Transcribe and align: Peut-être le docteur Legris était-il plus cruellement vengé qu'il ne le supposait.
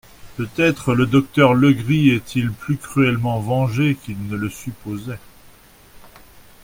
Peut-être 0.35 0.95
le 0.95 1.05
docteur 1.05 1.53
Legris 1.53 2.09
était-il 2.09 2.51
plus 2.51 2.77
cruellement 2.77 3.39
vengé 3.39 3.93
qu'il 3.93 4.17
ne 4.29 4.35
le 4.35 4.49
supposait. 4.49 5.19